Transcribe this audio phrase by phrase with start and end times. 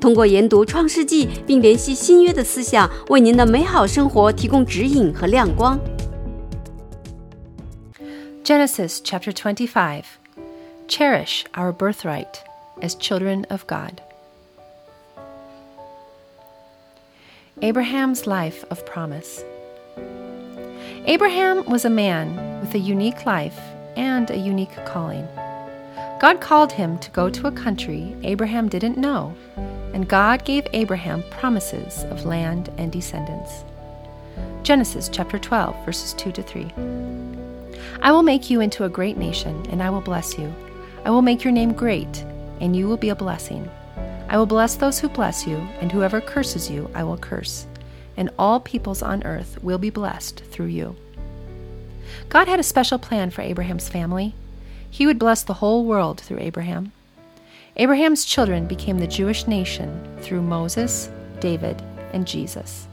[0.00, 5.78] 通过研读创世纪并联系新约的思想，为您的美好生活提供指引和亮光。
[8.44, 10.04] Genesis chapter 25
[10.86, 12.42] Cherish our birthright
[12.80, 14.00] as children of God.
[17.60, 19.42] Abraham's life of promise.
[21.06, 23.58] Abraham was a man with a unique life
[23.96, 25.26] and a unique calling.
[26.20, 29.32] God called him to go to a country Abraham didn't know,
[29.93, 33.63] and God gave Abraham promises of land and descendants.
[34.63, 36.71] Genesis chapter 12, verses 2 to 3.
[38.01, 40.53] I will make you into a great nation, and I will bless you.
[41.03, 42.23] I will make your name great,
[42.59, 43.69] and you will be a blessing.
[44.29, 47.67] I will bless those who bless you, and whoever curses you, I will curse.
[48.15, 50.95] And all peoples on earth will be blessed through you.
[52.29, 54.35] God had a special plan for Abraham's family.
[54.89, 56.91] He would bless the whole world through Abraham.
[57.77, 62.87] Abraham's children became the Jewish nation through Moses, David, and Jesus.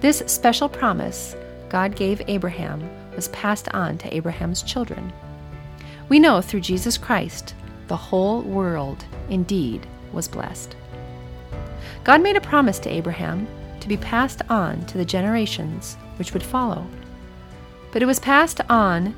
[0.00, 1.34] This special promise
[1.68, 5.12] God gave Abraham was passed on to Abraham's children.
[6.08, 7.54] We know through Jesus Christ,
[7.88, 10.76] the whole world indeed was blessed.
[12.04, 13.48] God made a promise to Abraham
[13.80, 16.86] to be passed on to the generations which would follow.
[17.90, 19.16] But it was passed on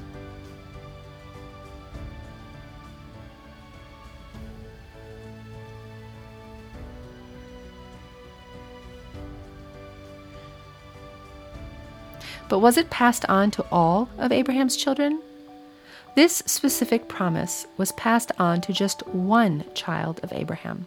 [12.49, 15.21] But was it passed on to all of Abraham's children?
[16.14, 20.87] This specific promise was passed on to just one child of Abraham,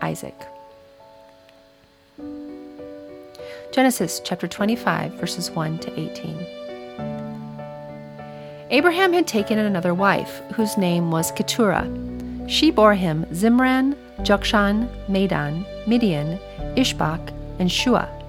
[0.00, 0.34] Isaac.
[3.72, 6.46] Genesis chapter 25, verses 1 to 18.
[8.70, 11.88] Abraham had taken another wife, whose name was Keturah.
[12.48, 16.38] She bore him Zimran, Jokshan, Medan, Midian,
[16.76, 18.19] Ishbak, and Shuah.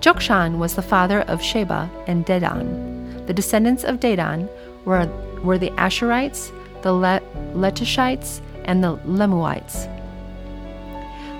[0.00, 3.26] Jokshan was the father of Sheba and Dedan.
[3.26, 4.48] The descendants of Dedan
[4.84, 5.06] were,
[5.42, 6.52] were the Ashurites,
[6.82, 7.22] the Le-
[7.54, 9.92] Letushites, and the Leummites.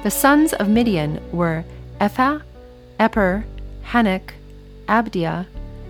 [0.02, 1.64] The sons of Midian were
[2.00, 2.40] Ephah,
[2.98, 3.44] Epher,
[3.90, 4.30] Hanok,
[4.88, 5.46] Abdiah,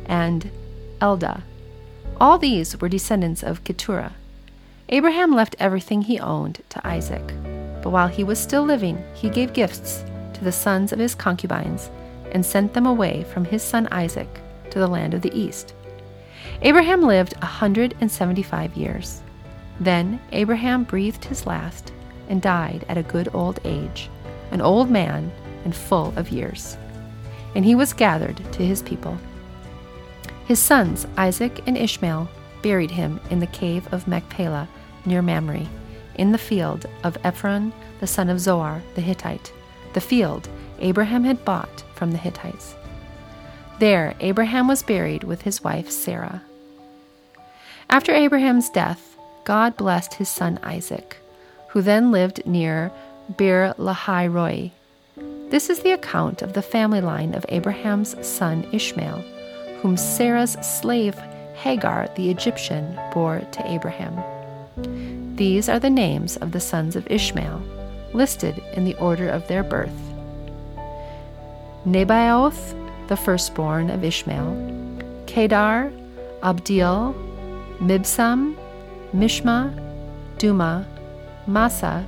[0.07, 0.51] and
[1.01, 1.43] Eldaah.
[2.21, 4.15] All these were descendants of Keturah.
[4.89, 7.27] Abraham left everything he owned to Isaac,
[7.83, 11.91] but while he was still living, he gave gifts to the sons of his concubines
[12.37, 14.29] and sent them away from his son Isaac
[14.69, 15.73] to the land of the east.
[16.61, 19.23] Abraham lived a 175 years.
[19.81, 21.95] Then Abraham breathed his last
[22.29, 24.11] and died at a good old age,
[24.51, 25.33] an old man
[25.65, 26.77] and full of years.
[27.55, 29.17] And he was gathered to his people.
[30.45, 32.29] His sons, Isaac and Ishmael,
[32.61, 34.69] buried him in the cave of Machpelah
[35.07, 35.67] near Mamre,
[36.17, 39.55] in the field of Ephron the son of Zohar the Hittite,
[39.95, 40.51] the field
[40.81, 42.75] Abraham had bought from the Hittites.
[43.79, 46.43] There, Abraham was buried with his wife Sarah.
[47.91, 51.19] After Abraham's death, God blessed his son Isaac,
[51.69, 52.91] who then lived near
[53.37, 54.73] Beer Lahai Roi.
[55.51, 59.23] This is the account of the family line of Abraham's son Ishmael,
[59.81, 61.17] whom Sarah's slave
[61.55, 64.17] Hagar the Egyptian bore to Abraham.
[65.37, 67.63] These are the names of the sons of Ishmael,
[68.13, 70.06] listed in the order of their birth.
[71.87, 72.75] Nebaioth,
[73.07, 74.57] the firstborn of Ishmael,
[75.27, 75.93] Kedar,
[76.43, 77.15] Adbeel,
[77.79, 78.57] Mibsam,
[79.15, 79.73] Mishma,
[80.37, 80.85] Dumah,
[81.47, 82.05] Massa,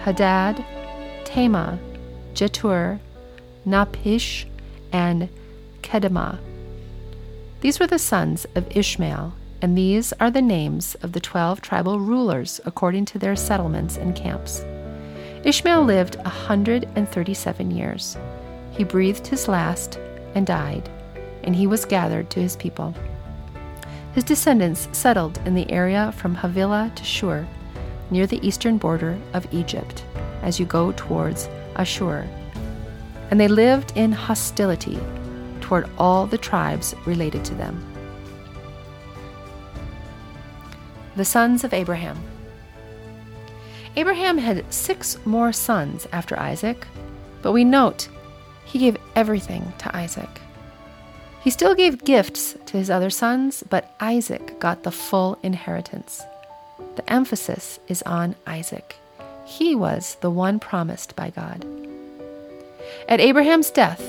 [0.00, 0.62] Hadad,
[1.24, 1.78] Tema,
[2.34, 2.98] Jetur,
[3.66, 4.44] Napish,
[4.92, 5.30] and
[5.82, 6.38] Kedemah.
[7.62, 9.32] These were the sons of Ishmael,
[9.62, 14.14] and these are the names of the twelve tribal rulers according to their settlements and
[14.14, 14.62] camps.
[15.44, 18.18] Ishmael lived a 137 years.
[18.76, 19.98] He breathed his last
[20.34, 20.88] and died,
[21.44, 22.94] and he was gathered to his people.
[24.14, 27.46] His descendants settled in the area from Havilah to Shur,
[28.10, 30.04] near the eastern border of Egypt,
[30.42, 32.28] as you go towards Ashur.
[33.30, 34.98] And they lived in hostility
[35.60, 37.84] toward all the tribes related to them.
[41.16, 42.18] The sons of Abraham.
[43.96, 46.86] Abraham had six more sons after Isaac,
[47.40, 48.08] but we note
[48.64, 50.40] He gave everything to Isaac.
[51.42, 56.22] He still gave gifts to his other sons, but Isaac got the full inheritance.
[56.96, 58.96] The emphasis is on Isaac.
[59.44, 61.66] He was the one promised by God.
[63.08, 64.02] At Abraham's death,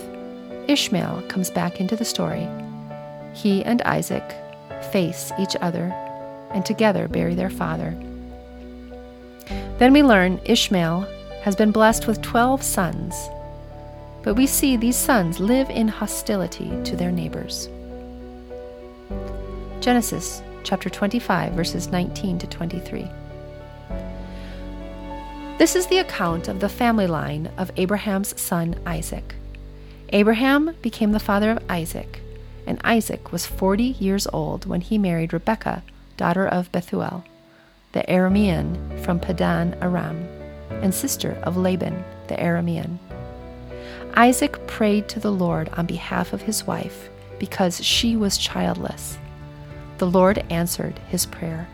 [0.68, 2.48] Ishmael comes back into the story.
[3.34, 4.24] He and Isaac
[4.92, 5.92] face each other
[6.52, 7.96] and together bury their father.
[9.78, 11.02] Then we learn Ishmael
[11.42, 13.14] has been blessed with 12 sons,
[14.26, 17.70] but we see these sons live in hostility to their neighbors.
[19.82, 23.08] Genesis chapter 25, verses 19 to 23.
[25.60, 29.36] This is the account of the family line of Abraham's son Isaac.
[30.10, 32.20] Abraham became the father of Isaac,
[32.66, 35.84] and Isaac was 40 years old when he married Rebekah,
[36.18, 37.24] daughter of Bethuel,
[37.92, 40.18] the Aramean from Paddan Aram,
[40.82, 42.98] and sister of Laban, the Aramean.
[44.18, 49.18] Isaac prayed to the Lord on behalf of his wife because she was childless.
[49.98, 51.68] The Lord answered his prayer,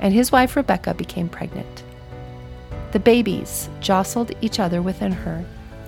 [0.00, 1.84] and his wife Rebekah became pregnant.
[2.92, 5.44] The babies jostled each other within her,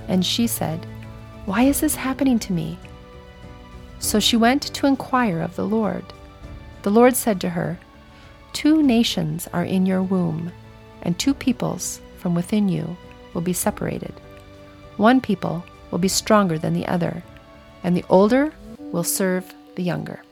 [0.09, 0.87] and she said,
[1.47, 2.79] Why is this happening to me?
[3.99, 6.05] So she went to inquire of the Lord.
[6.83, 7.79] The Lord said to her,
[8.53, 10.53] Two nations are in your womb,
[11.01, 12.95] and two peoples from within you
[13.33, 14.13] will be separated.
[14.99, 17.23] One people will be stronger than the other,
[17.83, 20.23] and the older will serve the younger.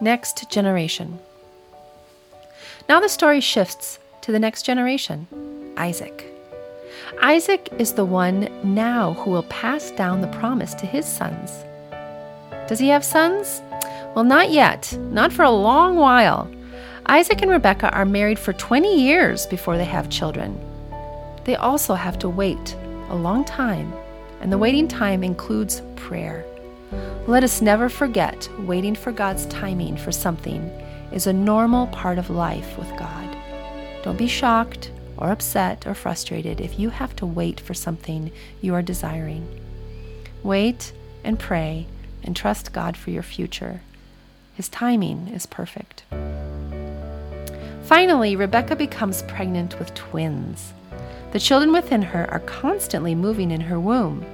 [0.00, 1.18] Next generation.
[2.88, 5.26] Now the story shifts to the next generation
[5.76, 6.30] Isaac.
[7.22, 11.50] Isaac is the one now who will pass down the promise to his sons.
[12.68, 13.62] Does he have sons?
[14.14, 16.50] Well, not yet, not for a long while.
[17.06, 20.58] Isaac and Rebekah are married for 20 years before they have children.
[21.44, 22.76] They also have to wait
[23.08, 23.92] a long time,
[24.40, 26.44] and the waiting time includes prayer.
[27.26, 30.70] Let us never forget waiting for God's timing for something
[31.12, 33.36] is a normal part of life with God.
[34.02, 38.74] Don't be shocked or upset or frustrated if you have to wait for something you
[38.74, 39.46] are desiring.
[40.42, 40.92] Wait
[41.22, 41.86] and pray
[42.22, 43.80] and trust God for your future.
[44.54, 46.04] His timing is perfect.
[47.84, 50.72] Finally, Rebekah becomes pregnant with twins.
[51.34, 54.24] The children within her are constantly moving in her womb.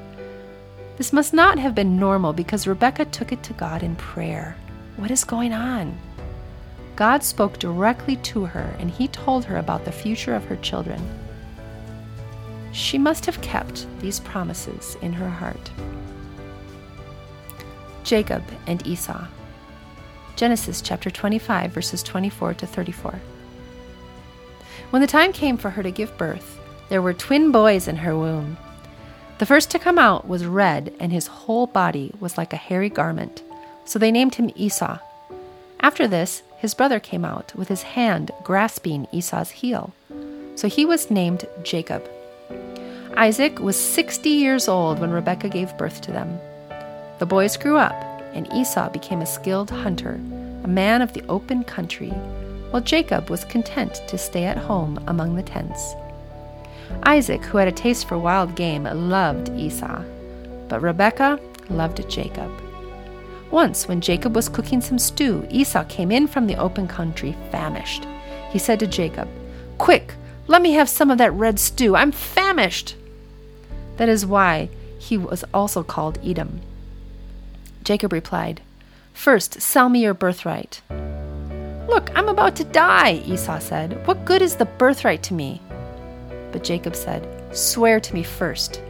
[0.99, 4.55] This must not have been normal because Rebekah took it to God in prayer.
[4.97, 5.99] What is going on?
[6.97, 11.01] God spoke directly to her and he told her about the future of her children.
[12.73, 15.71] She must have kept these promises in her heart.
[18.05, 19.25] Jacob and Esau.
[20.37, 23.19] Genesis chapter 25, verses 24 to 34.
[24.91, 28.17] When the time came for her to give birth, there were twin boys in her
[28.17, 28.59] womb.
[29.39, 32.91] The first to come out was red, and his whole body was like a hairy
[32.91, 33.43] garment.
[33.87, 34.99] So they named him Esau.
[35.79, 39.95] After this, his brother came out with his hand grasping Esau's heel.
[40.57, 42.07] So he was named Jacob.
[43.17, 46.39] Isaac was 60 years old when Rebekah gave birth to them.
[47.21, 47.95] The boys grew up,
[48.35, 50.21] and Esau became a skilled hunter,
[50.65, 52.11] a man of the open country,
[52.71, 55.95] while Jacob was content to stay at home among the tents.
[57.03, 60.03] Isaac, who had a taste for wild game, loved Esau,
[60.69, 62.51] but Rebekah loved Jacob.
[63.51, 68.07] Once, when Jacob was cooking some stew, Esau came in from the open country famished.
[68.51, 69.29] He said to Jacob,
[69.79, 70.15] Quick,
[70.47, 71.97] let me have some of that red stew.
[71.97, 72.95] I'm famished.
[73.97, 74.69] That is why
[74.99, 76.61] he was also called Edom.
[77.83, 78.61] Jacob replied,
[79.13, 80.81] First, sell me your birthright.
[81.89, 84.07] Look, I'm about to die, Esau said.
[84.07, 85.61] What good is the birthright to me?
[86.53, 87.27] But Jacob said,
[87.57, 88.83] Swear to me first.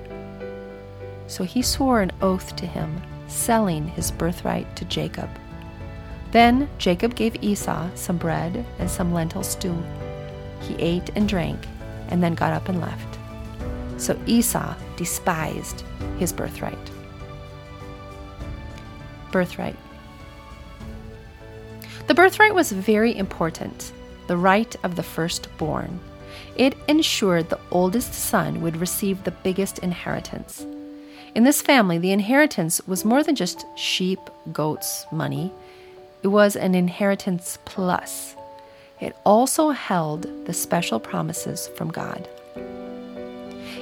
[1.27, 3.01] So he swore an oath to him
[3.31, 5.31] selling his birthright to Jacob.
[6.33, 9.77] Then Jacob gave Esau some bread and some lentil stew.
[10.61, 11.67] He ate and drank,
[12.09, 13.19] and then got up and left.
[13.97, 15.85] So Esau despised
[16.19, 16.79] his birthright.
[19.33, 19.77] Birthright.
[22.07, 23.93] The birthright was very important,
[24.27, 26.01] the right of the firstborn.
[26.57, 30.65] It ensured the oldest son would receive the biggest inheritance.
[31.35, 34.19] In this family, the inheritance was more than just sheep,
[34.53, 35.53] goats, money.
[36.23, 38.35] It was an inheritance plus.
[39.01, 42.29] It also held the special promises from God.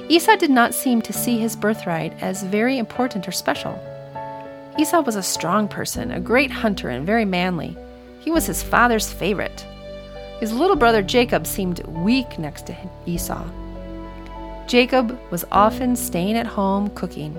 [0.07, 3.77] Esau did not seem to see his birthright as very important or special.
[4.79, 7.75] Esau was a strong person, a great hunter, and very manly.
[8.19, 9.65] He was his father's favorite.
[10.39, 13.45] His little brother Jacob seemed weak next to Esau.
[14.67, 17.37] Jacob was often staying at home cooking.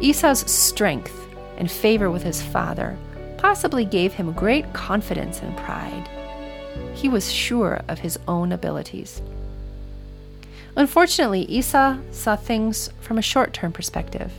[0.00, 1.14] Esau's strength
[1.58, 2.96] and favor with his father
[3.36, 6.08] possibly gave him great confidence and pride.
[6.94, 9.20] He was sure of his own abilities.
[10.76, 14.32] Unfortunately, Esau saw things from a short term perspective.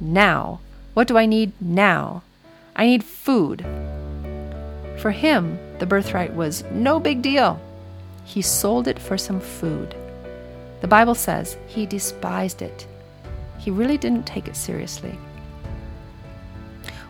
[0.00, 0.60] Now,
[0.94, 2.22] what do I need now?
[2.76, 3.66] I need food.
[4.98, 7.60] For him, the birthright was no big deal.
[8.24, 9.94] He sold it for some food.
[10.80, 12.86] The Bible says he despised it.
[13.58, 15.18] He really didn't take it seriously.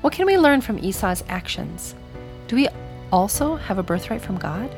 [0.00, 1.94] What can we learn from Esau's actions?
[2.46, 2.68] Do we
[3.12, 4.74] also have a birthright from God?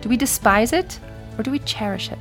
[0.00, 0.98] Do we despise it
[1.38, 2.18] or do we cherish it?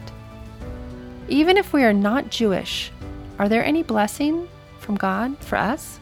[1.27, 2.91] Even if we are not Jewish,
[3.39, 4.48] are there any blessing
[4.79, 6.00] from God for us?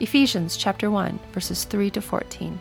[0.00, 2.58] Ephesians chapter 1 verses 3 to 14.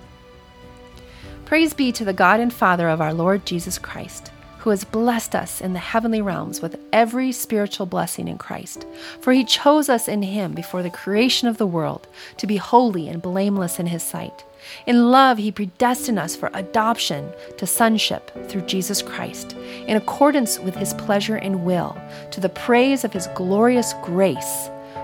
[1.45, 5.35] Praise be to the God and Father of our Lord Jesus Christ, who has blessed
[5.35, 8.87] us in the heavenly realms with every spiritual blessing in Christ.
[9.21, 13.07] For he chose us in him before the creation of the world to be holy
[13.07, 14.43] and blameless in his sight.
[14.87, 20.75] In love, he predestined us for adoption to sonship through Jesus Christ, in accordance with
[20.75, 21.95] his pleasure and will,
[22.31, 24.69] to the praise of his glorious grace,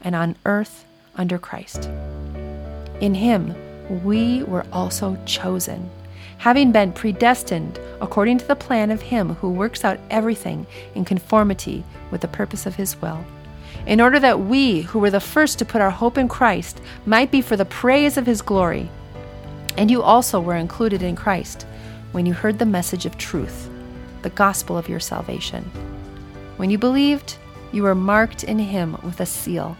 [0.00, 0.84] and on earth
[1.16, 1.90] under Christ.
[3.00, 3.54] In him,
[4.04, 5.90] we were also chosen
[6.38, 11.84] having been predestined according to the plan of Him who works out everything in conformity
[12.10, 13.24] with the purpose of His will,
[13.86, 17.30] in order that we, who were the first to put our hope in Christ, might
[17.30, 18.88] be for the praise of His glory.
[19.76, 21.66] And you also were included in Christ
[22.12, 23.68] when you heard the message of truth,
[24.22, 25.64] the gospel of your salvation.
[26.56, 27.36] When you believed,
[27.72, 29.76] you were marked in Him with a seal,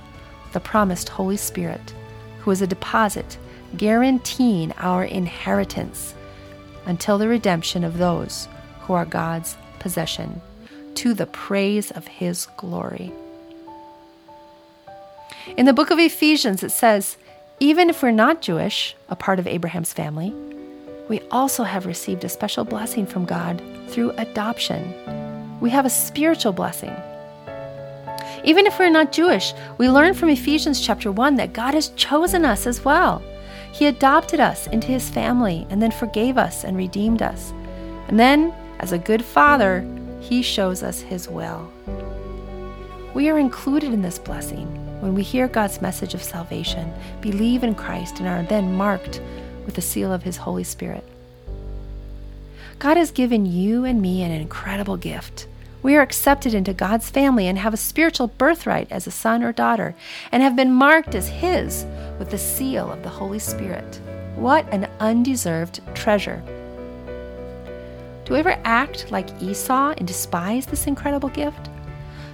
[0.53, 1.95] the promised Holy Spirit,
[2.41, 3.39] who is a deposit
[3.77, 6.15] guaranteeing our inheritance
[6.87, 8.49] until the redemption of those
[8.83, 10.41] who are God's possession,
[10.95, 13.13] to the praise of His glory.
[15.57, 17.17] In the book of Ephesians, it says,
[17.61, 20.33] even if we're not Jewish, a part of Abraham's family,
[21.09, 25.61] we also have received a special blessing from God through adoption.
[25.61, 26.95] We have a spiritual blessing.
[28.47, 32.45] Even if we're not Jewish, we learn from Ephesians chapter 1 that God has chosen
[32.45, 33.21] us as well.
[33.73, 37.53] He adopted us into his family and then forgave us and redeemed us.
[38.07, 39.85] And then, as a good father,
[40.21, 41.71] he shows us his will.
[43.15, 44.67] We are included in this blessing
[45.01, 49.21] when we hear God's message of salvation, believe in Christ, and are then marked
[49.65, 51.03] with the seal of his Holy Spirit.
[52.79, 55.49] God has given you and me an incredible gift.
[55.83, 59.53] We are accepted into God's family and have a spiritual birthright as a son or
[59.53, 59.95] daughter,
[60.33, 61.85] and have been marked as His
[62.19, 64.01] with the seal of the Holy Spirit.
[64.35, 66.43] What an undeserved treasure!
[68.25, 71.71] Do we ever act like Esau and despise this incredible gift?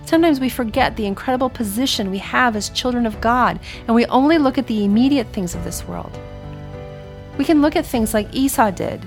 [0.07, 4.39] Sometimes we forget the incredible position we have as children of God, and we only
[4.39, 6.19] look at the immediate things of this world.
[7.39, 9.05] We can look at things like Esau did,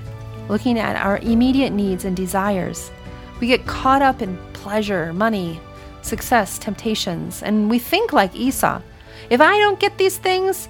[0.47, 2.91] looking at our immediate needs and desires.
[3.39, 5.59] We get caught up in pleasure, money,
[6.01, 8.81] success, temptations, and we think like Esau
[9.29, 10.69] if I don't get these things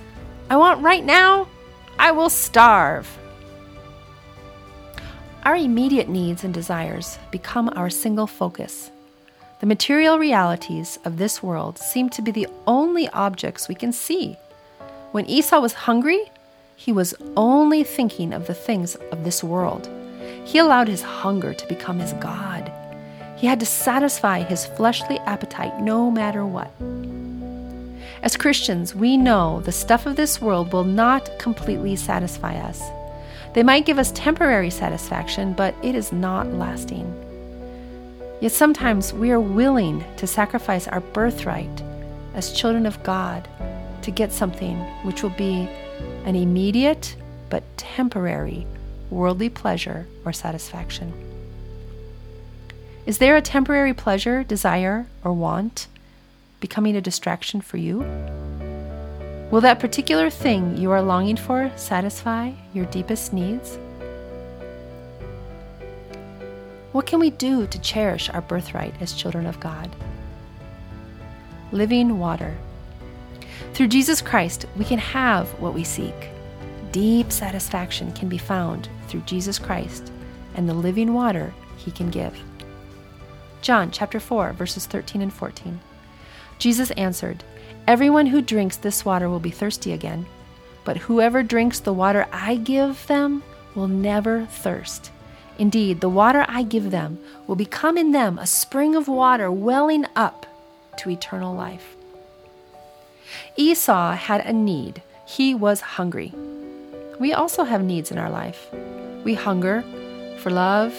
[0.50, 1.48] I want right now,
[2.00, 3.06] I will starve.
[5.44, 8.92] Our immediate needs and desires become our single focus.
[9.60, 14.38] The material realities of this world seem to be the only objects we can see.
[15.12, 16.32] When Esau was hungry,
[16.76, 19.90] he was only thinking of the things of this world.
[20.46, 22.55] He allowed his hunger to become his God.
[23.46, 26.72] He had to satisfy his fleshly appetite no matter what.
[28.24, 32.82] As Christians, we know the stuff of this world will not completely satisfy us.
[33.54, 37.06] They might give us temporary satisfaction, but it is not lasting.
[38.42, 41.84] Yet sometimes we are willing to sacrifice our birthright
[42.34, 43.48] as children of God
[44.02, 45.70] to get something which will be
[46.26, 47.16] an immediate
[47.52, 48.66] but temporary
[49.12, 51.35] worldly pleasure or satisfaction.
[53.06, 55.88] Is there a temporary pleasure, desire, or want
[56.60, 58.00] becoming a distraction for you?
[59.52, 63.78] Will that particular thing you are longing for satisfy your deepest needs?
[66.94, 69.96] What can we do to cherish our birthright as children of God?
[71.72, 72.58] Living water.
[73.76, 76.30] Through Jesus Christ, we can have what we seek.
[76.92, 80.12] Deep satisfaction can be found through Jesus Christ
[80.56, 82.36] and the living water he can give.
[83.66, 85.80] John chapter 4 verses 13 and 14.
[86.60, 87.44] Jesus answered,
[87.88, 90.28] Everyone who drinks this water will be thirsty again,
[90.84, 93.42] but whoever drinks the water I give them
[93.74, 95.10] will never thirst.
[95.58, 97.18] Indeed, the water I give them
[97.48, 100.46] will become in them a spring of water welling up
[100.98, 101.96] to eternal life.
[103.56, 105.02] Esau had a need.
[105.26, 106.32] He was hungry.
[107.20, 108.68] We also have needs in our life.
[109.24, 109.82] We hunger
[110.38, 110.94] for love,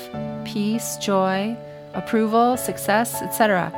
[0.44, 1.56] peace, joy,
[1.97, 3.71] approval, success, etc.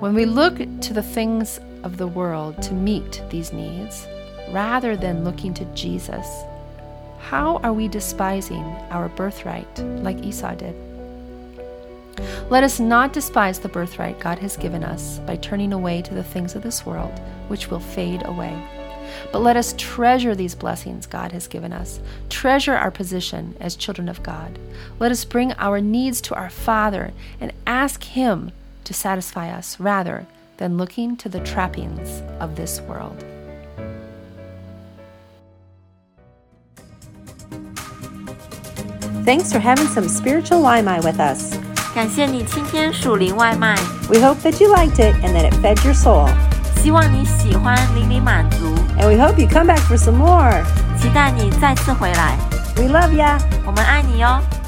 [0.00, 4.06] When we look to the things of the world to meet these needs,
[4.50, 6.26] rather than looking to Jesus,
[7.20, 10.74] how are we despising our birthright like Esau did?
[12.50, 16.24] Let us not despise the birthright God has given us by turning away to the
[16.24, 18.79] things of this world, which will fade away.
[19.31, 24.07] But let us treasure these blessings God has given us, treasure our position as children
[24.07, 24.57] of God.
[24.99, 28.51] Let us bring our needs to our Father and ask Him
[28.85, 30.25] to satisfy us rather
[30.57, 33.23] than looking to the trappings of this world.
[39.25, 41.57] Thanks for having some spiritual Limai with us.
[41.95, 43.75] 感谢你今天属灵外卖，
[44.07, 46.29] We hope that you liked it and that it fed your soul.
[46.77, 50.62] 希望你喜欢，灵里满足， And we hope you come back for some more.
[51.00, 52.36] 期待你再次回来
[52.76, 53.40] ，We love ya.
[53.64, 54.59] 我们爱你哟。